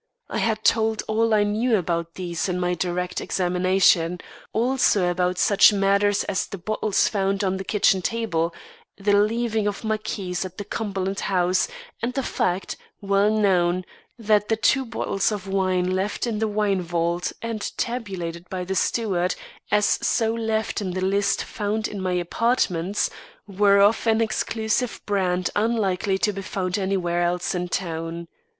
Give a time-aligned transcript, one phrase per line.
[0.31, 4.19] I had told all I knew about these in my direct examination;
[4.51, 8.51] also about such matters as the bottles found on the kitchen table,
[8.97, 11.67] the leaving of my keys at the Cumberland house,
[12.01, 13.85] and the fact, well known,
[14.17, 18.73] that the two bottles of wine left in the wine vault and tabulated by the
[18.73, 19.35] steward
[19.69, 23.11] as so left in the list found in my apartments,
[23.45, 28.27] were of an exclusive brand unlikely to be found anywhere else in town.